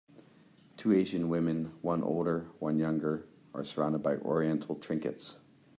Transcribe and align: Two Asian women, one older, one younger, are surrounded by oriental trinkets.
Two 0.77 0.93
Asian 0.93 1.29
women, 1.29 1.75
one 1.83 2.01
older, 2.01 2.47
one 2.57 2.79
younger, 2.79 3.27
are 3.53 3.63
surrounded 3.63 4.01
by 4.01 4.17
oriental 4.17 4.73
trinkets. 4.73 5.37